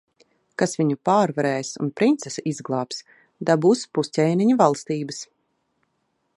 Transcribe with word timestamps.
Kas 0.61 0.71
viņu 0.77 0.95
pārvarēs 1.09 1.69
un 1.85 1.91
princesi 2.01 2.45
izglābs, 2.53 3.03
dabūs 3.51 3.87
pus 3.99 4.13
ķēniņa 4.19 4.59
valstības. 4.65 5.25